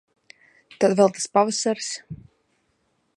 [0.83, 1.91] Tad vēl tas pavasaris...